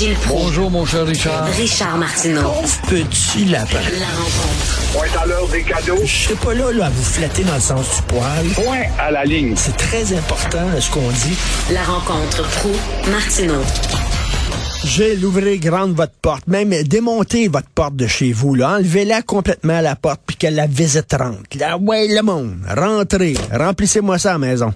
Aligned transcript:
Gilles 0.00 0.14
Proulx. 0.14 0.44
Bonjour, 0.46 0.70
mon 0.70 0.86
cher 0.86 1.04
Richard. 1.04 1.44
Richard 1.58 1.98
Martineau. 1.98 2.52
Petit 2.88 3.44
lapin. 3.44 3.80
La 3.98 4.06
rencontre. 4.06 4.92
Point 4.94 5.22
à 5.22 5.26
l'heure 5.26 5.48
des 5.48 5.62
cadeaux. 5.62 6.00
Je 6.02 6.06
serai 6.06 6.34
pas 6.36 6.54
là, 6.54 6.72
là 6.72 6.86
à 6.86 6.88
vous 6.88 7.02
flatter 7.02 7.44
dans 7.44 7.52
le 7.52 7.60
sens 7.60 7.96
du 7.96 8.02
poil. 8.04 8.46
Point 8.54 8.84
à 8.98 9.10
la 9.10 9.24
ligne. 9.26 9.54
C'est 9.56 9.76
très 9.76 10.16
important 10.16 10.64
ce 10.80 10.90
qu'on 10.90 11.06
dit. 11.06 11.36
La 11.74 11.82
rencontre 11.82 12.48
pro 12.60 12.70
martineau 13.10 13.60
Je 14.86 15.02
vais 15.02 15.16
l'ouvrir 15.16 15.60
grande 15.60 15.92
votre 15.92 16.18
porte, 16.22 16.46
même 16.46 16.70
démonter 16.84 17.48
votre 17.48 17.68
porte 17.68 17.96
de 17.96 18.06
chez 18.06 18.32
vous, 18.32 18.54
là. 18.54 18.76
Enlevez-la 18.78 19.20
complètement 19.20 19.76
à 19.76 19.82
la 19.82 19.96
porte 19.96 20.22
puis 20.26 20.36
qu'elle 20.36 20.54
la 20.54 20.66
visite 20.66 21.12
rentre. 21.12 21.58
Là, 21.58 21.76
ouais, 21.76 22.08
le 22.08 22.22
monde, 22.22 22.56
rentrez, 22.74 23.34
remplissez-moi 23.52 24.16
ça 24.16 24.30
à 24.30 24.32
la 24.32 24.38
maison. 24.38 24.72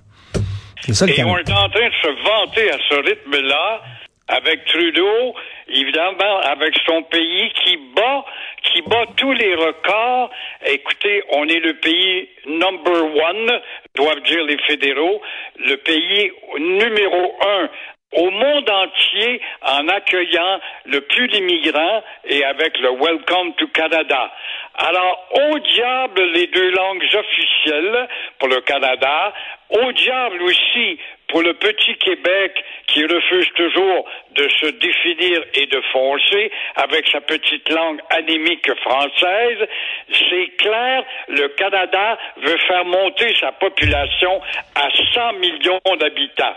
C'est 0.84 0.92
ça 0.92 1.06
le 1.06 1.18
Et 1.18 1.24
on 1.24 1.38
est 1.38 1.50
en 1.50 1.68
train 1.70 1.88
de 1.88 2.02
se 2.02 2.08
vanter 2.08 2.70
à 2.70 2.76
ce 2.90 2.94
rythme-là 2.96 3.80
avec 4.28 4.64
Trudeau, 4.66 5.34
évidemment, 5.68 6.40
avec 6.40 6.74
son 6.86 7.02
pays 7.02 7.52
qui 7.62 7.76
bat, 7.94 8.24
qui 8.62 8.82
bat 8.82 9.04
tous 9.16 9.32
les 9.32 9.54
records. 9.54 10.30
Écoutez, 10.66 11.22
on 11.30 11.46
est 11.48 11.60
le 11.60 11.74
pays 11.74 12.28
number 12.46 13.04
one, 13.04 13.60
doivent 13.94 14.22
dire 14.22 14.44
les 14.44 14.58
fédéraux, 14.58 15.20
le 15.58 15.76
pays 15.76 16.32
numéro 16.58 17.36
un 17.42 17.68
au 18.16 18.30
monde 18.30 18.70
entier 18.70 19.40
en 19.62 19.88
accueillant 19.88 20.60
le 20.86 21.00
plus 21.00 21.28
d'immigrants 21.28 22.02
et 22.24 22.44
avec 22.44 22.78
le 22.78 22.90
Welcome 22.90 23.54
to 23.54 23.66
Canada. 23.68 24.32
Alors, 24.76 25.28
au 25.32 25.58
diable 25.58 26.22
les 26.32 26.46
deux 26.48 26.70
langues 26.70 27.04
officielles 27.12 28.08
pour 28.38 28.48
le 28.48 28.60
Canada, 28.60 29.32
au 29.70 29.92
diable 29.92 30.42
aussi 30.42 30.98
pour 31.28 31.42
le 31.42 31.54
petit 31.54 31.96
Québec 31.96 32.52
qui 32.86 33.04
refuse 33.06 33.48
toujours 33.54 34.04
de 34.36 34.48
se 34.48 34.66
définir 34.66 35.42
et 35.54 35.66
de 35.66 35.80
foncer 35.92 36.50
avec 36.76 37.08
sa 37.08 37.20
petite 37.20 37.68
langue 37.70 38.00
anémique 38.10 38.70
française, 38.82 39.66
c'est 40.10 40.56
clair, 40.58 41.04
le 41.28 41.48
Canada 41.48 42.18
veut 42.36 42.58
faire 42.68 42.84
monter 42.84 43.34
sa 43.40 43.52
population 43.52 44.40
à 44.74 44.88
100 45.14 45.32
millions 45.34 45.80
d'habitants. 45.98 46.54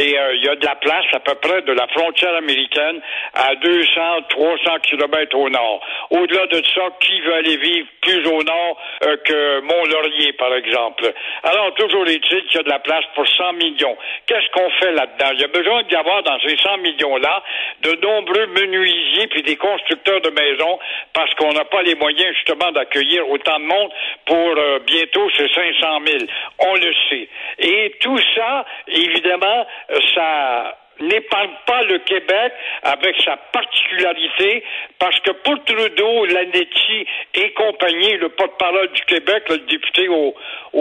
Et 0.00 0.18
euh, 0.18 0.34
il 0.34 0.44
y 0.44 0.48
a 0.48 0.56
de 0.56 0.64
la 0.64 0.76
place 0.76 1.04
à 1.12 1.20
peu 1.20 1.34
près 1.34 1.60
de 1.60 1.72
la 1.72 1.86
frontière 1.88 2.34
américaine 2.34 3.02
à 3.34 3.54
200, 3.54 4.22
300 4.30 4.78
kilomètres 4.82 5.36
au 5.36 5.50
nord. 5.50 5.84
Au-delà 6.08 6.46
de 6.46 6.62
ça, 6.74 6.88
qui 7.00 7.20
veut 7.20 7.34
aller 7.34 7.58
vivre 7.58 7.86
plus 8.00 8.26
au 8.26 8.42
nord 8.42 8.80
euh, 9.04 9.16
que 9.22 9.60
Mont-Laurier, 9.60 10.32
par 10.32 10.54
exemple? 10.54 11.12
Alors, 11.42 11.74
toujours 11.74 12.06
est-il 12.06 12.44
qu'il 12.46 12.56
y 12.56 12.60
a 12.60 12.62
de 12.62 12.70
la 12.70 12.78
place 12.78 13.04
pour 13.14 13.28
100 13.28 13.52
millions. 13.54 13.94
Qu'est-ce 14.26 14.50
qu'on 14.52 14.70
fait 14.70 14.92
là-dedans? 14.92 15.32
Il 15.34 15.40
y 15.40 15.44
a 15.44 15.48
besoin 15.48 15.82
d'y 15.82 15.96
avoir 15.96 16.22
dans 16.22 16.38
ces 16.40 16.56
100 16.56 16.78
millions-là 16.78 17.42
de 17.82 17.92
nombreux 18.00 18.46
menuisiers 18.46 19.26
puis 19.26 19.42
des 19.42 19.56
constructeurs 19.56 20.22
de 20.22 20.30
maisons 20.30 20.78
parce 21.12 21.34
qu'on 21.34 21.52
n'a 21.52 21.66
pas 21.66 21.82
les 21.82 21.94
moyens 21.96 22.34
justement 22.36 22.72
d'accueillir 22.72 23.28
autant 23.28 23.58
de 23.58 23.64
monde 23.64 23.90
pour 24.24 24.54
euh, 24.56 24.78
bientôt 24.86 25.28
ces 25.36 25.48
500 25.48 25.98
000. 26.06 26.18
On 26.58 26.74
le 26.76 26.94
sait. 27.10 27.28
Et 27.58 27.96
tout 28.00 28.18
ça, 28.34 28.64
évidemment, 28.88 29.66
ça 30.14 30.76
n'épargne 31.00 31.50
pas 31.66 31.82
le 31.82 31.98
Québec 31.98 32.52
avec 32.82 33.16
sa 33.24 33.36
particularité, 33.52 34.62
parce 34.98 35.18
que 35.20 35.30
pour 35.30 35.62
Trudeau, 35.64 36.26
Lanetti 36.26 37.06
et 37.34 37.52
compagnie, 37.52 38.16
le 38.16 38.28
porte-parole 38.30 38.88
du 38.92 39.02
Québec, 39.02 39.44
le 39.48 39.58
député 39.58 40.08
au, 40.08 40.34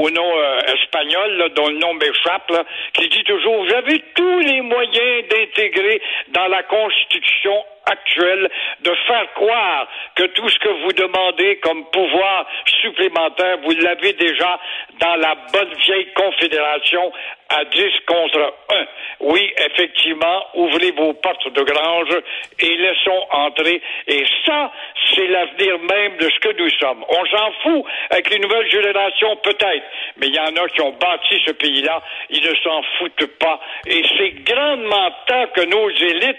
nom 0.09 0.37
euh, 0.37 0.59
espagnol, 0.73 1.51
dont 1.55 1.67
le 1.67 1.77
nom 1.77 1.93
m'échappe, 1.93 2.51
qui 2.93 3.07
dit 3.09 3.23
toujours, 3.23 3.63
vous 3.63 3.73
avez 3.73 4.03
tous 4.15 4.39
les 4.39 4.61
moyens 4.61 5.27
d'intégrer 5.29 6.01
dans 6.29 6.47
la 6.47 6.63
Constitution 6.63 7.63
actuelle 7.89 8.49
de 8.81 8.93
faire 9.07 9.33
croire 9.33 9.87
que 10.15 10.23
tout 10.23 10.49
ce 10.49 10.59
que 10.59 10.69
vous 10.83 10.93
demandez 10.93 11.57
comme 11.57 11.85
pouvoir 11.91 12.45
supplémentaire, 12.81 13.57
vous 13.63 13.71
l'avez 13.71 14.13
déjà 14.13 14.59
dans 14.99 15.15
la 15.15 15.35
bonne 15.51 15.73
vieille 15.73 16.13
confédération 16.13 17.11
à 17.49 17.65
10 17.65 17.81
contre 18.05 18.53
1. 18.69 18.85
Oui, 19.21 19.51
effectivement, 19.57 20.45
ouvrez 20.53 20.91
vos 20.91 21.13
portes 21.13 21.51
de 21.51 21.63
grange 21.63 22.15
et 22.59 22.77
laissons 22.77 23.25
entrer. 23.31 23.81
Et 24.07 24.23
ça, 24.45 24.71
c'est 25.13 25.27
l'avenir 25.27 25.79
même 25.79 26.17
de 26.17 26.29
ce 26.29 26.39
que 26.39 26.55
nous 26.57 26.69
sommes. 26.79 27.03
On 27.09 27.25
s'en 27.25 27.51
fout 27.63 27.85
avec 28.11 28.29
les 28.29 28.39
nouvelles 28.39 28.69
générations, 28.69 29.35
peut-être, 29.37 29.83
mais 30.17 30.27
il 30.27 30.35
y 30.35 30.39
en 30.39 30.55
a 30.55 30.67
qui 30.69 30.81
ont 30.81 30.91
bâti 30.91 31.41
ce 31.45 31.51
pays-là, 31.51 32.01
ils 32.29 32.43
ne 32.43 32.55
s'en 32.63 32.83
foutent 32.97 33.37
pas. 33.39 33.59
Et 33.87 34.03
c'est 34.17 34.31
grandement 34.43 35.11
temps 35.27 35.47
que 35.55 35.61
nos 35.61 35.89
élites 35.89 36.37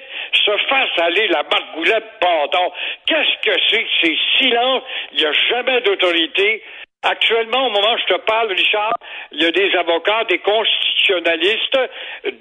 se 0.58 0.66
fassent 0.66 0.98
aller 0.98 1.28
la 1.28 1.42
margoulette 1.42 2.04
pardon. 2.20 2.72
Qu'est-ce 3.06 3.48
que 3.48 3.56
c'est 3.70 3.82
que 3.82 3.90
ces 4.02 4.18
silences? 4.38 4.82
Il 5.12 5.18
n'y 5.18 5.26
a 5.26 5.32
jamais 5.32 5.80
d'autorité. 5.82 6.62
Actuellement, 7.02 7.68
au 7.68 7.70
moment 7.70 7.94
où 7.94 7.98
je 7.98 8.14
te 8.14 8.20
parle, 8.20 8.52
Richard, 8.52 8.92
il 9.32 9.42
y 9.42 9.46
a 9.46 9.50
des 9.50 9.74
avocats, 9.74 10.24
des 10.24 10.38
constitutionnalistes, 10.38 11.78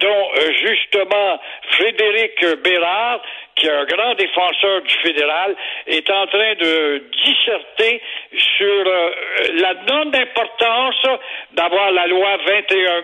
dont 0.01 0.29
euh, 0.35 0.51
justement 0.65 1.39
Frédéric 1.71 2.45
Bérard, 2.61 3.21
qui 3.55 3.67
est 3.67 3.71
un 3.71 3.85
grand 3.85 4.15
défenseur 4.15 4.81
du 4.81 4.95
fédéral, 4.95 5.55
est 5.87 6.09
en 6.11 6.27
train 6.27 6.55
de 6.55 7.03
disserter 7.23 8.01
sur 8.35 8.83
euh, 8.85 9.11
la 9.53 9.73
non-importance 9.75 11.05
d'avoir 11.53 11.91
la 11.91 12.07
loi 12.07 12.37
21. 12.45 13.03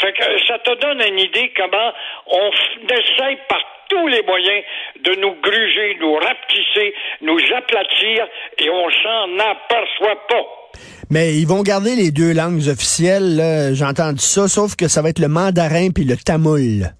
Fait 0.00 0.12
que 0.12 0.22
euh, 0.22 0.38
ça 0.46 0.58
te 0.58 0.80
donne 0.80 1.00
une 1.00 1.18
idée 1.18 1.52
comment 1.56 1.92
on 2.26 2.50
essaye 2.84 3.38
par 3.48 3.60
tous 3.88 4.06
les 4.08 4.22
moyens 4.22 4.64
de 5.04 5.20
nous 5.20 5.34
gruger, 5.42 5.96
nous 6.00 6.14
rapetisser, 6.14 6.94
nous 7.20 7.38
aplatir, 7.56 8.26
et 8.58 8.70
on 8.70 8.90
s'en 8.90 9.38
aperçoit 9.38 10.26
pas. 10.28 10.44
Mais 11.10 11.34
ils 11.34 11.46
vont 11.46 11.62
garder 11.62 11.94
les 11.94 12.10
deux 12.10 12.32
langues 12.32 12.66
officielles, 12.68 13.74
j'ai 13.74 13.84
entendu 13.84 14.20
ça, 14.20 14.48
sauf 14.48 14.74
que 14.74 14.88
ça 14.88 15.02
va 15.02 15.10
être 15.10 15.18
le 15.18 15.28
mandarin 15.28 15.90
puis 15.94 16.04
le 16.04 16.16
tamoul. 16.16 16.90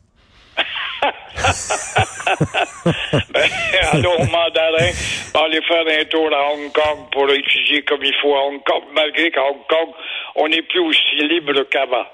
Ben, 3.31 3.51
allons 3.93 4.15
au 4.15 4.25
mandarin, 4.25 4.91
aller 5.35 5.61
faire 5.63 6.01
un 6.01 6.05
tour 6.05 6.29
à 6.33 6.53
Hong 6.53 6.73
Kong 6.73 6.99
pour 7.13 7.31
étudier 7.31 7.83
comme 7.83 8.03
il 8.03 8.15
faut 8.21 8.35
à 8.35 8.47
Hong 8.47 8.63
Kong, 8.65 8.83
malgré 8.95 9.31
qu'à 9.31 9.43
Hong 9.43 9.67
Kong, 9.69 9.89
on 10.37 10.49
n'est 10.49 10.63
plus 10.63 10.81
aussi 10.81 11.17
libre 11.29 11.65
qu'avant. 11.71 12.07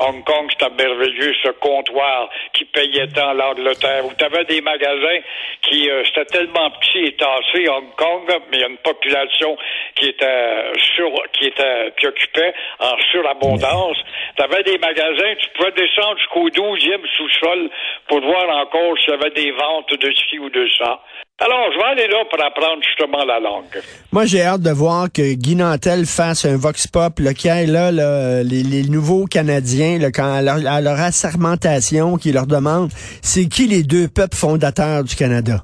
Hong 0.00 0.24
Kong, 0.24 0.48
c'était 0.50 0.74
merveilleux, 0.74 1.34
ce 1.42 1.50
comptoir 1.50 2.28
qui 2.52 2.64
payait 2.64 3.08
tant 3.08 3.32
l'Angleterre, 3.32 4.04
où 4.06 4.12
tu 4.16 4.24
avais 4.24 4.44
des 4.44 4.60
magasins 4.60 5.20
qui, 5.62 5.90
euh, 5.90 6.02
c'était 6.06 6.24
tellement 6.26 6.70
petit 6.70 7.06
et 7.06 7.16
tassé, 7.16 7.68
Hong 7.68 7.94
Kong, 7.96 8.22
mais 8.50 8.58
il 8.58 8.60
y 8.60 8.64
a 8.64 8.68
une 8.68 8.78
population 8.78 9.56
qui 9.94 10.08
était 10.08 10.72
sur, 10.94 11.10
qui 11.32 11.46
était, 11.46 11.92
qui 11.98 12.06
occupait 12.06 12.54
en 12.80 12.96
surabondance. 13.10 13.96
Tu 14.36 14.42
avais 14.42 14.62
des 14.62 14.78
magasins, 14.78 15.34
tu 15.38 15.48
pouvais 15.56 15.72
descendre 15.72 16.18
jusqu'au 16.18 16.48
12e 16.48 17.06
sous-sol 17.16 17.70
pour 18.06 18.20
voir 18.20 18.48
encore 18.58 18.96
s'il 18.98 19.10
y 19.10 19.14
avait 19.14 19.30
des 19.30 19.50
ventes 19.52 19.94
de 19.94 20.12
ci 20.12 20.38
ou 20.38 20.48
de 20.50 20.68
ça. 20.78 21.00
Alors, 21.40 21.70
je 21.72 21.78
vais 21.78 21.84
aller 21.84 22.08
là 22.08 22.24
pour 22.28 22.44
apprendre 22.44 22.82
justement 22.82 23.24
la 23.24 23.38
langue. 23.38 23.64
Moi, 24.10 24.26
j'ai 24.26 24.42
hâte 24.42 24.60
de 24.62 24.70
voir 24.72 25.06
que 25.12 25.34
Guy 25.34 25.54
Nantel 25.54 26.04
fasse 26.04 26.44
un 26.44 26.56
vox 26.56 26.88
pop, 26.88 27.20
là, 27.20 27.32
qui 27.32 27.46
ait 27.46 27.66
là, 27.66 27.92
là, 27.92 28.42
les, 28.42 28.64
les 28.64 28.82
nouveaux 28.88 29.24
Canadiens, 29.26 29.98
là, 29.98 30.10
quand 30.10 30.32
à 30.34 30.42
leur, 30.42 30.56
à 30.66 30.80
leur 30.80 30.98
assermentation, 30.98 32.16
qui 32.16 32.32
leur 32.32 32.46
demande 32.48 32.90
c'est 33.22 33.46
qui 33.48 33.66
les 33.68 33.84
deux 33.84 34.08
peuples 34.08 34.36
fondateurs 34.36 35.04
du 35.04 35.14
Canada? 35.14 35.62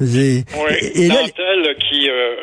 Et, 0.00 0.04
Oui, 0.04 0.44
et- 0.80 1.02
et 1.04 1.08
là, 1.08 1.14
Nantel 1.22 1.76
qui 1.88 2.08
euh, 2.10 2.36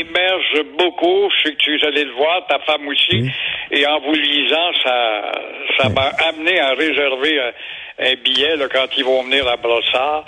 émerge 0.00 0.64
beaucoup, 0.78 1.28
je 1.30 1.48
sais 1.48 1.54
que 1.54 1.58
tu 1.62 1.76
es 1.78 1.86
allé 1.86 2.04
le 2.04 2.12
voir, 2.12 2.46
ta 2.48 2.58
femme 2.60 2.86
aussi, 2.88 3.30
et 3.70 3.86
en 3.86 4.00
vous 4.00 4.14
lisant, 4.14 4.72
ça 4.82 5.32
ça 5.78 5.88
m'a 5.90 6.10
amené 6.28 6.58
à 6.58 6.70
réserver 6.70 7.38
un, 7.38 7.52
un 8.06 8.14
billet 8.24 8.56
là, 8.56 8.66
quand 8.72 8.86
ils 8.96 9.04
vont 9.04 9.22
venir 9.24 9.46
à 9.46 9.56
Brossard, 9.58 10.24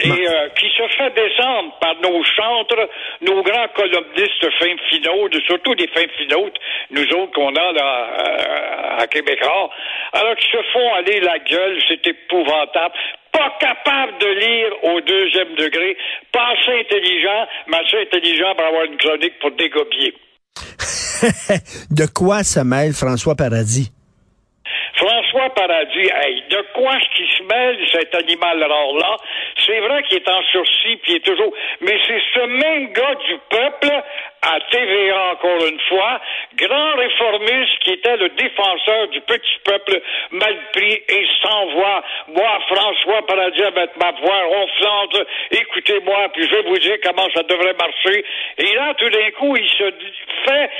et 0.00 0.10
euh, 0.10 0.48
qui 0.50 0.68
se 0.68 0.86
fait 0.96 1.10
descendre 1.10 1.74
par 1.80 1.94
nos 2.02 2.22
chantres, 2.22 2.88
nos 3.20 3.42
grands 3.42 3.68
columnistes 3.74 4.50
fins 4.58 4.76
finaux, 4.88 5.28
surtout 5.46 5.74
des 5.74 5.88
fins 5.88 6.08
finautres, 6.18 6.60
nous 6.90 7.06
autres 7.14 7.32
qu'on 7.32 7.54
a 7.54 7.72
là 7.72 8.08
euh, 8.18 9.02
à 9.02 9.06
Québécois, 9.06 9.70
alors 10.12 10.36
qu'ils 10.36 10.52
se 10.52 10.62
font 10.72 10.94
aller 10.94 11.20
la 11.20 11.38
gueule, 11.38 11.78
c'est 11.88 12.06
épouvantable 12.06 12.94
pas 13.32 13.50
capable 13.58 14.18
de 14.18 14.26
lire 14.26 14.72
au 14.94 15.00
deuxième 15.00 15.54
degré, 15.54 15.96
pas 16.32 16.52
assez 16.52 16.80
intelligent, 16.80 17.46
mais 17.66 17.78
assez 17.78 18.02
intelligent 18.02 18.54
pour 18.54 18.66
avoir 18.66 18.84
une 18.84 18.98
chronique 18.98 19.38
pour 19.40 19.50
dégobier. 19.52 20.14
de 21.90 22.06
quoi 22.12 22.44
se 22.44 22.60
mêle 22.60 22.92
François 22.92 23.34
Paradis? 23.34 23.90
François 24.94 25.50
Paradis, 25.54 26.10
hey, 26.14 26.44
de 26.50 26.64
quoi 26.74 26.92
est-ce 26.96 27.16
qu'il 27.16 27.26
se 27.26 27.42
mêle, 27.44 27.76
cet 27.90 28.14
animal 28.14 28.62
rare-là? 28.62 29.16
C'est 29.66 29.80
vrai 29.80 30.02
qu'il 30.04 30.18
est 30.18 30.28
en 30.28 30.42
sursis, 30.42 30.96
puis 31.02 31.12
il 31.12 31.16
est 31.16 31.24
toujours... 31.24 31.52
Mais 31.80 31.98
c'est 32.06 32.22
ce 32.34 32.40
même 32.40 32.92
gars 32.92 33.14
du 33.14 33.38
peuple, 33.50 34.02
à 34.42 34.58
TVA 34.70 35.32
encore 35.32 35.66
une 35.66 35.80
fois, 35.88 36.20
grand 36.56 36.94
réformiste 36.96 37.78
qui 37.80 37.92
était 37.92 38.16
le 38.16 38.28
défenseur 38.30 39.08
du 39.08 39.20
petit 39.20 39.58
peuple 39.64 40.00
mal 40.32 40.56
pris 40.72 41.00
et 41.08 41.26
sans 41.42 41.66
voix. 41.66 42.02
Moi, 42.28 42.58
François 42.68 43.26
Paradis, 43.26 43.62
avec 43.62 43.96
ma 43.96 44.10
voix 44.12 44.42
ronflante, 44.44 45.26
écoutez-moi, 45.50 46.28
puis 46.34 46.44
je 46.44 46.56
vais 46.56 46.62
vous 46.62 46.78
dire 46.78 46.96
comment 47.04 47.28
ça 47.34 47.42
devrait 47.44 47.74
marcher. 47.74 48.24
Et 48.58 48.74
là, 48.74 48.94
tout 48.94 49.10
d'un 49.10 49.30
coup, 49.38 49.56
il 49.56 49.68
se 49.68 49.92
fait, 50.44 50.70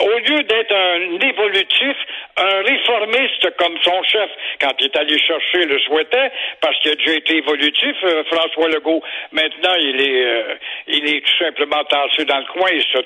au 0.00 0.18
lieu 0.18 0.42
d'être 0.42 0.74
un 0.74 1.20
évolutif, 1.20 1.96
un 2.36 2.62
réformiste 2.62 3.56
comme 3.56 3.76
son 3.82 4.02
chef, 4.02 4.30
quand 4.60 4.72
il 4.80 4.86
est 4.86 4.96
allé 4.96 5.18
chercher, 5.20 5.64
le 5.64 5.78
souhaitait, 5.80 6.32
parce 6.60 6.76
qu'il 6.80 6.90
a 6.90 6.94
déjà 6.96 7.12
été 7.12 7.36
évolutif, 7.36 7.96
euh, 8.04 8.24
François 8.24 8.68
Legault. 8.68 9.02
Maintenant, 9.32 9.74
il 9.78 10.00
est, 10.00 10.24
euh, 10.24 10.54
il 10.88 11.14
est 11.14 11.20
tout 11.20 11.44
simplement 11.44 11.84
tassé 11.84 12.24
dans 12.24 12.38
le 12.38 12.46
coin 12.46 12.68
et 12.70 12.80
se 12.80 12.98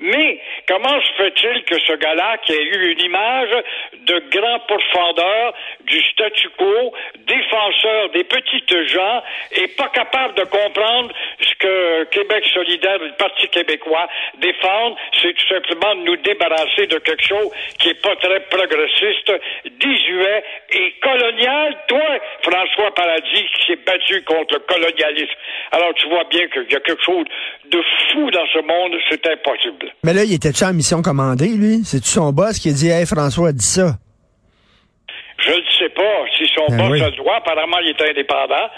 Mais 0.00 0.40
comment 0.68 1.00
se 1.00 1.12
fait-il 1.16 1.64
que 1.64 1.78
ce 1.80 1.92
gars-là, 1.94 2.38
qui 2.38 2.52
a 2.52 2.60
eu 2.60 2.92
une 2.92 3.00
image 3.00 3.50
de 3.92 4.22
grand 4.30 4.58
pourfendeur 4.60 5.54
du 5.80 6.00
statu 6.10 6.48
quo, 6.50 6.92
défenseur 7.18 8.10
des 8.10 8.24
petites 8.24 8.88
gens, 8.88 9.22
est 9.52 9.76
pas 9.76 9.88
capable 9.88 10.34
de 10.34 10.44
comprendre 10.44 11.12
ce 11.40 11.54
que 11.54 12.04
Québec 12.04 12.44
solidaire, 12.52 12.98
le 12.98 13.12
Parti 13.12 13.48
québécois, 13.48 14.08
défendent, 14.38 14.96
c'est 15.22 15.32
tout 15.32 15.46
simplement 15.48 15.94
de 15.96 16.02
nous 16.02 16.16
débarrasser 16.16 16.86
de 16.86 16.98
quelque 16.98 17.24
chose 17.24 17.50
qui 17.78 17.90
est 17.90 18.02
pas 18.02 18.16
très 18.16 18.40
progressiste, 18.40 19.32
désuet 19.64 20.44
et 20.70 20.92
colonial. 21.02 21.76
Toi, 21.88 22.18
François 22.42 22.94
Paradis, 22.94 23.46
qui 23.54 23.66
s'est 23.66 23.84
battu 23.86 24.22
contre 24.24 24.54
le 24.54 24.60
colonialisme. 24.60 25.34
Alors, 25.72 25.94
tu 25.94 26.08
vois 26.08 26.24
bien 26.24 26.46
qu'il 26.48 26.70
y 26.70 26.76
a 26.76 26.80
quelque 26.80 27.02
chose 27.02 27.26
de 27.66 27.82
fou 28.10 28.30
dans 28.30 28.46
ce 28.48 28.58
monde, 28.60 28.96
impossible. 29.26 29.92
Mais 30.04 30.12
là, 30.12 30.24
il 30.24 30.32
était-tu 30.34 30.64
en 30.64 30.72
mission 30.72 31.02
commandée, 31.02 31.48
lui? 31.48 31.84
C'est-tu 31.84 32.08
son 32.08 32.32
boss 32.32 32.58
qui 32.58 32.70
a 32.70 32.72
dit, 32.72 32.88
hey, 32.88 33.06
François, 33.06 33.52
dis 33.52 33.64
ça? 33.64 33.96
Je 35.38 35.50
ne 35.50 35.62
sais 35.78 35.90
pas 35.90 36.24
si 36.36 36.46
son 36.54 36.66
Ben 36.68 36.78
boss 36.78 36.90
oui. 36.90 37.02
a 37.02 37.10
le 37.10 37.16
droit. 37.16 37.36
Apparemment, 37.36 37.78
il 37.82 37.90
est 37.90 38.10
indépendant. 38.10 38.68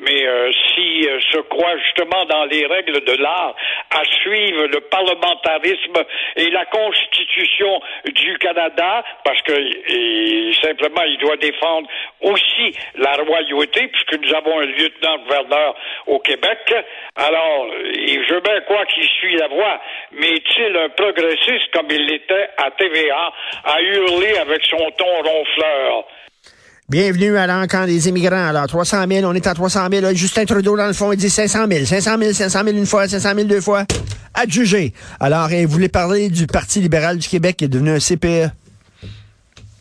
Mais 0.00 0.26
euh, 0.26 0.50
s'il 0.74 1.06
euh, 1.06 1.20
se 1.32 1.38
croit 1.48 1.76
justement 1.84 2.24
dans 2.24 2.44
les 2.46 2.66
règles 2.66 3.04
de 3.04 3.22
l'art 3.22 3.54
à 3.94 4.04
suivre 4.04 4.66
le 4.66 4.80
parlementarisme 4.80 6.04
et 6.36 6.50
la 6.50 6.64
Constitution 6.66 7.80
du 8.06 8.38
Canada, 8.38 9.04
parce 9.24 9.40
que 9.42 9.52
et, 9.52 10.52
simplement 10.62 11.02
il 11.02 11.18
doit 11.18 11.36
défendre 11.36 11.88
aussi 12.20 12.74
la 12.96 13.12
royauté, 13.14 13.88
puisque 13.88 14.24
nous 14.24 14.34
avons 14.34 14.60
un 14.60 14.66
lieutenant-gouverneur 14.66 15.74
au 16.06 16.18
Québec. 16.20 16.74
Alors, 17.16 17.66
je 17.68 18.34
veux 18.34 18.40
bien 18.40 18.60
croire 18.62 18.86
qu'il 18.86 19.04
suit 19.04 19.36
la 19.36 19.48
voie, 19.48 19.80
mais 20.12 20.28
est-il 20.28 20.76
un 20.76 20.88
progressiste 20.90 21.70
comme 21.72 21.90
il 21.90 22.06
l'était 22.06 22.48
à 22.56 22.70
TVA, 22.70 23.32
à 23.64 23.82
hurler 23.82 24.36
avec 24.38 24.64
son 24.64 24.90
ton 24.96 25.22
ronfleur? 25.22 26.04
Bienvenue 26.88 27.36
à 27.36 27.46
l'encan 27.46 27.86
des 27.86 28.08
immigrants. 28.08 28.48
Alors, 28.48 28.66
300 28.66 29.06
000, 29.08 29.30
on 29.30 29.34
est 29.34 29.46
à 29.46 29.54
300 29.54 29.88
000. 29.90 30.02
Là, 30.02 30.12
Justin 30.12 30.44
Trudeau, 30.44 30.76
dans 30.76 30.86
le 30.86 30.92
fond, 30.92 31.12
il 31.12 31.16
dit 31.16 31.30
500 31.30 31.66
000. 31.70 31.84
500 31.86 32.18
000, 32.18 32.32
500 32.32 32.64
000 32.64 32.76
une 32.76 32.86
fois, 32.86 33.08
500 33.08 33.34
000 33.34 33.48
deux 33.48 33.60
fois. 33.60 33.84
Juger. 34.48 34.92
Alors, 35.20 35.50
il 35.52 35.66
voulait 35.66 35.88
parler 35.88 36.28
du 36.28 36.46
Parti 36.46 36.80
libéral 36.80 37.18
du 37.18 37.28
Québec 37.28 37.56
qui 37.56 37.64
est 37.64 37.68
devenu 37.68 37.90
un. 37.90 37.98
CPE. 37.98 38.50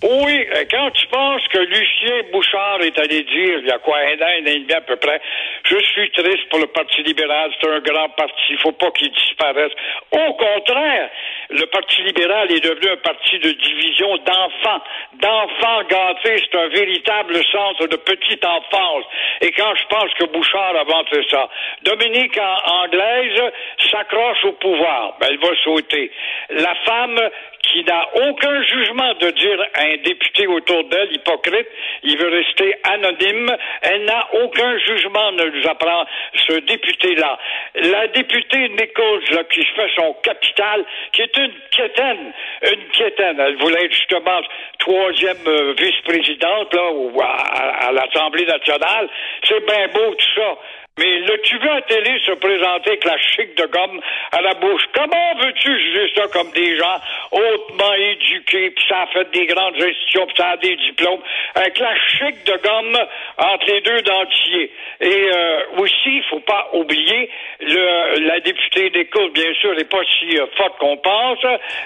Oui, 0.03 0.47
euh, 0.55 0.65
quand 0.71 0.89
tu 0.91 1.05
penses 1.07 1.47
que 1.53 1.59
Lucien 1.59 2.23
Bouchard 2.31 2.81
est 2.81 2.97
allé 2.97 3.21
dire, 3.21 3.59
il 3.61 3.67
y 3.67 3.71
a 3.71 3.77
quoi, 3.77 3.97
un 3.97 4.17
an, 4.17 4.33
un 4.39 4.41
an 4.41 4.47
et 4.47 4.59
demi 4.59 4.73
à 4.73 4.81
peu 4.81 4.95
près, 4.95 5.21
je 5.69 5.77
suis 5.77 6.09
triste 6.11 6.49
pour 6.49 6.57
le 6.57 6.65
Parti 6.67 7.03
libéral, 7.03 7.51
c'est 7.61 7.69
un 7.69 7.79
grand 7.81 8.09
parti, 8.09 8.33
il 8.49 8.57
faut 8.57 8.71
pas 8.71 8.89
qu'il 8.97 9.11
disparaisse. 9.11 9.71
Au 10.11 10.33
contraire, 10.33 11.09
le 11.51 11.65
Parti 11.65 12.01
libéral 12.03 12.51
est 12.51 12.63
devenu 12.63 12.91
un 12.91 12.97
parti 12.97 13.37
de 13.39 13.51
division 13.51 14.17
d'enfants, 14.17 14.83
d'enfants 15.15 15.83
gâtés, 15.89 16.37
c'est 16.43 16.57
un 16.57 16.67
véritable 16.69 17.35
centre 17.51 17.87
de 17.87 17.95
petite 17.97 18.45
enfance. 18.45 19.03
Et 19.41 19.51
quand 19.51 19.73
je 19.75 19.85
pense 19.87 20.13
que 20.13 20.25
Bouchard 20.25 20.75
a 20.75 20.83
vanté 20.83 21.21
ça, 21.29 21.49
Dominique 21.83 22.39
anglaise 22.65 23.51
s'accroche 23.91 24.45
au 24.45 24.53
pouvoir, 24.53 25.17
ben, 25.19 25.27
elle 25.29 25.39
va 25.39 25.55
sauter. 25.63 26.11
La 26.51 26.75
femme 26.85 27.19
qui 27.63 27.83
n'a 27.83 28.07
aucun 28.27 28.63
jugement 28.63 29.13
de 29.19 29.29
dire 29.31 29.61
à 29.75 29.81
un 29.81 29.97
député 30.03 30.47
autour 30.47 30.83
d'elle, 30.85 31.13
hypocrite, 31.13 31.67
il 32.03 32.17
veut 32.17 32.29
rester 32.29 32.75
anonyme, 32.83 33.55
elle 33.81 34.05
n'a 34.05 34.27
aucun 34.41 34.77
jugement, 34.79 35.31
ne 35.33 35.45
nous 35.45 35.67
apprend 35.67 36.05
ce 36.47 36.53
député-là. 36.59 37.37
La 37.75 38.07
députée 38.07 38.69
Nichols, 38.69 39.23
là, 39.31 39.43
qui 39.45 39.63
fait 39.63 39.89
son 39.95 40.13
capital, 40.23 40.85
qui 41.13 41.21
est 41.21 41.37
une 41.45 41.53
quétaine, 41.71 42.33
une 42.63 42.87
quétaine, 42.89 43.39
elle 43.39 43.57
voulait 43.57 43.85
être 43.85 43.93
justement 43.93 44.41
troisième 44.79 45.47
euh, 45.47 45.73
vice-présidente, 45.77 46.73
là, 46.73 46.91
à 47.79 47.91
l'Assemblée 47.91 48.45
nationale, 48.45 49.09
c'est 49.47 49.65
bien 49.65 49.87
beau 49.87 50.13
tout 50.15 50.33
ça. 50.35 50.57
Mais 50.99 51.19
l'as-tu 51.19 51.57
vu 51.57 51.69
à 51.69 51.75
la 51.75 51.81
télé 51.83 52.19
se 52.25 52.33
présenter 52.33 52.89
avec 52.89 53.05
la 53.05 53.17
chic 53.17 53.55
de 53.55 53.65
gomme 53.67 54.01
à 54.33 54.41
la 54.41 54.53
bouche? 54.55 54.83
Comment 54.93 55.35
veux-tu 55.41 55.79
juger 55.79 56.11
ça 56.15 56.23
comme 56.33 56.51
des 56.51 56.77
gens 56.77 56.99
hautement 57.31 57.93
éduqués, 57.93 58.71
puis 58.71 58.85
ça 58.89 59.03
a 59.03 59.07
fait 59.07 59.31
des 59.31 59.45
grandes 59.45 59.75
gestions, 59.75 60.25
puis 60.27 60.35
ça 60.37 60.49
a 60.49 60.57
des 60.57 60.75
diplômes, 60.75 61.21
avec 61.55 61.79
la 61.79 61.95
chic 61.95 62.43
de 62.45 62.57
gomme 62.61 62.97
entre 63.37 63.65
les 63.67 63.79
deux 63.79 64.01
dentiers? 64.01 64.71
Et 64.99 65.29
euh, 65.33 65.59
aussi, 65.77 66.17
il 66.17 66.23
faut 66.29 66.41
pas 66.41 66.69
oublier, 66.73 67.29
le, 67.61 68.27
la 68.27 68.41
députée 68.41 68.89
d'écoute, 68.89 69.31
bien 69.31 69.53
sûr, 69.61 69.73
n'est 69.75 69.85
pas 69.85 70.03
si 70.19 70.37
euh, 70.37 70.45
forte 70.57 70.77
qu'on 70.77 70.97
pense, 70.97 71.39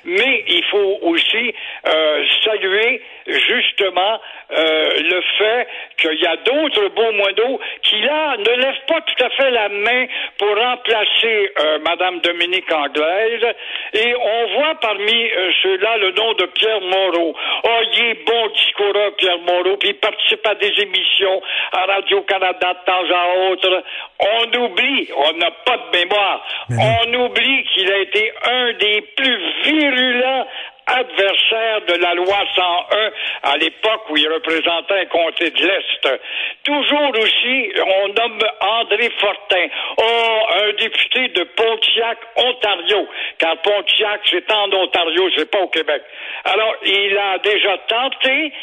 mais 0.03 0.45
il 0.47 0.63
faut 0.65 0.99
aussi 1.03 1.53
euh, 1.87 2.23
saluer 2.43 3.03
justement 3.27 4.19
euh, 4.51 4.89
le 4.99 5.21
fait 5.37 5.67
qu'il 5.97 6.19
y 6.19 6.27
a 6.27 6.37
d'autres 6.37 6.87
beaux 6.89 7.11
moineaux 7.11 7.59
qui, 7.83 8.01
là, 8.01 8.37
ne 8.37 8.61
lèvent 8.61 8.85
pas 8.87 8.94
tout 9.01 9.23
à 9.23 9.29
fait 9.29 9.51
la 9.51 9.69
main 9.69 10.05
pour 10.37 10.49
remplacer 10.49 11.51
euh, 11.59 11.79
Madame 11.79 12.19
Dominique 12.19 12.71
Anglaise. 12.71 13.45
Et 13.93 14.15
on 14.15 14.59
voit 14.59 14.75
parmi 14.75 15.31
euh, 15.31 15.51
ceux-là 15.63 15.97
le 15.97 16.11
nom 16.11 16.33
de 16.33 16.45
Pierre 16.45 16.81
Moreau. 16.81 17.35
Oh, 17.63 17.79
il 17.93 18.05
est 18.05 18.25
bon 18.25 18.47
discours, 18.47 18.93
Pierre 19.17 19.39
Moreau, 19.39 19.77
puis 19.77 19.89
il 19.89 19.95
participe 19.95 20.45
à 20.47 20.55
des 20.55 20.73
émissions 20.79 21.41
à 21.71 21.85
Radio-Canada 21.85 22.73
de 22.73 22.85
temps 22.85 23.15
à 23.15 23.51
autre. 23.51 23.83
On 24.19 24.63
oublie, 24.63 25.09
on 25.15 25.37
n'a 25.37 25.51
pas 25.65 25.77
de 25.77 25.97
mémoire, 25.97 26.45
on 26.69 27.13
oublie 27.25 27.63
qu'il 27.73 27.91
a 27.91 27.97
été 27.99 28.31
un 28.43 28.73
des 28.73 29.01
plus 29.15 29.39
virulents 29.63 30.47
adversaire 30.87 31.81
de 31.87 31.93
la 32.01 32.13
loi 32.13 32.37
101 32.55 33.11
à 33.43 33.57
l'époque 33.57 34.09
où 34.09 34.17
il 34.17 34.27
représentait 34.27 34.99
un 35.01 35.05
comté 35.05 35.49
de 35.49 35.65
l'Est. 35.65 36.19
Toujours 36.63 37.11
aussi, 37.19 37.71
on 37.77 38.07
nomme 38.09 38.39
André 38.61 39.09
Fortin. 39.19 39.67
Oh, 39.97 40.39
un 40.63 40.73
député 40.73 41.27
de 41.29 41.43
Pontiac, 41.43 42.17
Ontario. 42.35 43.07
Car 43.39 43.57
Pontiac, 43.61 44.21
c'est 44.29 44.51
en 44.51 44.71
Ontario, 44.73 45.29
c'est 45.35 45.49
pas 45.49 45.59
au 45.59 45.67
Québec. 45.67 46.01
Alors, 46.43 46.75
il 46.83 47.17
a 47.17 47.37
déjà 47.39 47.77
tenté 47.87 48.53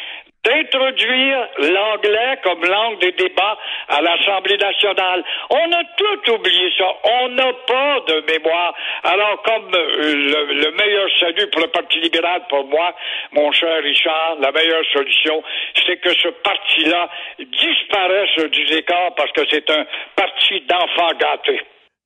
d'introduire 0.45 1.49
l'anglais 1.59 2.39
comme 2.43 2.65
langue 2.65 2.99
des 3.01 3.13
débats 3.13 3.57
à 3.89 4.01
l'Assemblée 4.03 4.57
nationale. 4.57 5.25
On 5.51 5.73
a 5.73 5.85
tout 5.97 6.33
oublié 6.33 6.73
ça. 6.77 6.87
On 7.05 7.29
n'a 7.29 7.53
pas 7.67 8.01
de 8.09 8.25
mémoire. 8.33 8.75
Alors, 9.05 9.41
comme 9.43 9.71
euh, 9.75 10.15
le, 10.15 10.55
le 10.55 10.71
meilleur 10.73 11.09
salut 11.21 11.49
pour 11.51 11.61
le 11.61 11.69
Parti 11.69 12.01
libéral, 12.01 12.43
pour 12.49 12.65
moi, 12.67 12.95
mon 13.33 13.53
cher 13.53 13.83
Richard, 13.83 14.37
la 14.41 14.51
meilleure 14.51 14.85
solution, 14.93 15.43
c'est 15.87 15.99
que 15.99 16.13
ce 16.13 16.29
parti-là 16.29 17.09
disparaisse 17.39 18.51
du 18.51 18.65
décor 18.65 19.15
parce 19.17 19.31
que 19.33 19.43
c'est 19.49 19.71
un 19.71 19.87
parti 20.17 20.61
d'enfants 20.63 21.17
gâtés. 21.19 21.61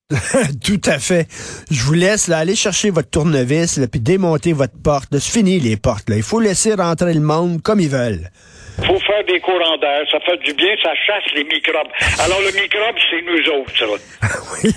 Tout 0.64 0.80
à 0.86 0.98
fait. 1.00 1.26
Je 1.70 1.82
vous 1.82 1.94
laisse 1.94 2.28
là, 2.28 2.38
aller 2.38 2.54
chercher 2.54 2.90
votre 2.90 3.10
tournevis, 3.10 3.76
là, 3.76 3.88
puis 3.88 3.98
démonter 4.00 4.52
votre 4.52 4.76
porte. 4.82 5.08
C'est 5.18 5.32
fini 5.32 5.58
les 5.58 5.76
portes. 5.76 6.08
Là. 6.08 6.16
Il 6.16 6.22
faut 6.22 6.38
laisser 6.40 6.74
rentrer 6.74 7.12
le 7.12 7.20
monde 7.20 7.60
comme 7.60 7.80
ils 7.80 7.88
veulent. 7.88 8.30
faut 8.76 9.00
faire 9.00 9.24
des 9.26 9.40
courants 9.40 9.76
d'air, 9.80 10.02
ça 10.12 10.18
fait 10.20 10.36
du 10.44 10.52
bien, 10.54 10.68
ça 10.80 10.90
chasse 11.06 11.24
les 11.34 11.42
microbes. 11.42 11.88
Alors 12.20 12.38
le 12.40 12.52
microbe, 12.52 12.94
c'est 13.10 13.22
nous 13.22 13.60
autres. 13.60 13.76
ça. 13.76 14.38
oui. 14.62 14.70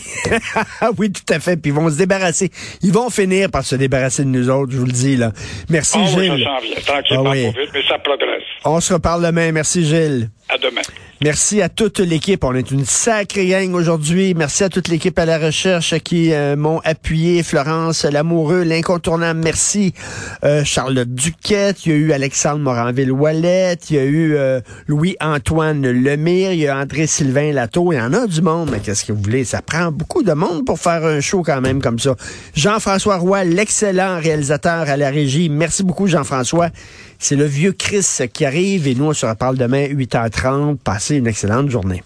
oui, 0.98 1.12
tout 1.12 1.31
à 1.33 1.39
fait. 1.39 1.57
Puis 1.57 1.69
ils 1.69 1.75
vont 1.75 1.89
se 1.91 1.98
débarrasser. 1.98 2.50
Ils 2.81 2.91
vont 2.91 3.12
finir 3.12 3.51
par 3.51 3.63
se 3.63 3.75
débarrasser 3.75 4.24
de 4.24 4.29
nous 4.29 4.50
autres, 4.50 4.71
je 4.71 4.77
vous 4.77 4.86
le 4.86 4.91
dis. 4.91 5.15
là. 5.15 5.31
Merci, 5.69 6.00
Ah 6.01 6.05
oui, 6.17 6.25
Gilles. 6.31 6.48
ça. 6.75 6.81
Tranquillement, 6.93 7.24
Ah 7.27 7.31
oui. 7.33 7.51
pas 7.53 7.59
vite, 7.62 7.69
mais 7.75 7.83
ça 7.88 8.00
progresse. 8.00 8.43
On 8.65 8.79
se 8.79 8.93
reparle 8.93 9.24
demain. 9.24 9.51
Merci, 9.51 9.86
Gilles. 9.86 10.31
À 10.50 10.57
demain. 10.57 10.81
Merci 11.21 11.61
à 11.61 11.67
toute 11.67 11.99
l'équipe. 11.99 12.45
On 12.45 12.55
est 12.55 12.71
une 12.71 12.85
sacrée 12.85 13.47
gang 13.47 13.73
aujourd'hui. 13.73 14.33
Merci 14.33 14.63
à 14.63 14.69
toute 14.69 14.88
l'équipe 14.88 15.19
à 15.19 15.25
la 15.25 15.38
recherche 15.38 15.99
qui 15.99 16.31
euh, 16.31 16.55
m'ont 16.55 16.79
appuyé. 16.85 17.43
Florence 17.43 18.05
Lamoureux, 18.05 18.63
l'incontournable. 18.63 19.41
Merci. 19.43 19.93
Euh, 20.45 20.63
Charlotte 20.63 21.13
Duquette. 21.13 21.85
Il 21.85 21.91
y 21.91 21.95
a 21.95 21.97
eu 21.97 22.11
Alexandre 22.13 22.59
Moranville-Wallet. 22.59 23.75
Il 23.89 23.95
y 23.97 23.99
a 23.99 24.05
eu 24.05 24.35
euh, 24.38 24.61
Louis-Antoine 24.88 25.91
Lemire. 25.91 26.53
Il 26.53 26.59
y 26.59 26.67
a 26.69 26.77
André-Sylvain 26.77 27.51
Lato. 27.51 27.91
Il 27.91 27.97
y 27.97 28.01
en 28.01 28.13
a 28.13 28.25
du 28.25 28.41
monde. 28.41 28.69
Mais 28.71 28.79
qu'est-ce 28.79 29.03
que 29.03 29.11
vous 29.11 29.21
voulez? 29.21 29.43
Ça 29.43 29.61
prend 29.61 29.91
beaucoup 29.91 30.23
de 30.23 30.31
monde 30.31 30.63
pour 30.65 30.79
faire 30.79 31.03
un 31.03 31.19
show 31.19 31.43
quand 31.43 31.59
même 31.59 31.81
comme 31.81 31.99
ça. 31.99 32.15
Jean-François 32.55 33.17
Roy, 33.17 33.43
l'excellent 33.43 34.21
réalisateur 34.21 34.89
à 34.89 34.95
la 34.95 35.09
régie. 35.09 35.49
Merci 35.49 35.83
beaucoup, 35.83 36.07
Jean-François. 36.07 36.69
C'est 37.21 37.35
le 37.35 37.43
vieux 37.43 37.73
Chris 37.73 38.05
qui 38.31 38.45
arrive 38.45 38.88
et 38.88 38.95
nous, 38.95 39.05
on 39.05 39.13
se 39.13 39.25
reparle 39.25 39.57
demain 39.57 39.88
8h30. 39.88 40.77
Passez 40.77 41.17
une 41.17 41.27
excellente 41.27 41.69
journée. 41.69 42.01